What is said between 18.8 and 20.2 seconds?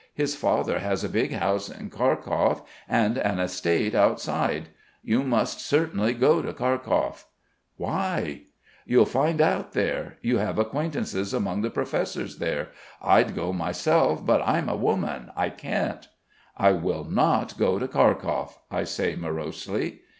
say morosely.